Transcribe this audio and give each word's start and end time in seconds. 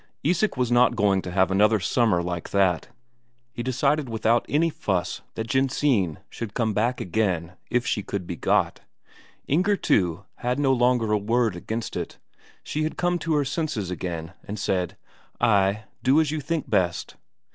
Isak 0.23 0.57
was 0.57 0.71
not 0.71 0.95
going 0.95 1.21
to 1.21 1.31
have 1.31 1.51
another 1.51 1.79
summer 1.79 2.23
like 2.23 2.49
that; 2.49 2.87
he 3.53 3.61
decided 3.61 4.09
without 4.09 4.47
any 4.49 4.71
fuss 4.71 5.21
that 5.35 5.45
Jensine 5.45 6.17
should 6.27 6.55
come 6.55 6.73
back 6.73 6.99
again 6.99 7.53
if 7.69 7.85
she 7.85 8.01
could 8.01 8.25
be 8.25 8.35
got. 8.35 8.79
Inger, 9.47 9.75
too, 9.77 10.25
had 10.37 10.57
no 10.57 10.73
longer 10.73 11.11
a 11.11 11.19
word 11.19 11.55
against 11.55 11.95
it; 11.95 12.17
she 12.63 12.81
had 12.81 12.97
come 12.97 13.19
to 13.19 13.35
her 13.35 13.45
senses 13.45 13.91
again, 13.91 14.33
and 14.43 14.57
said: 14.57 14.97
"Ay, 15.39 15.83
do 16.01 16.19
as 16.19 16.31
you 16.31 16.39
think 16.41 16.67
best." 16.67 17.15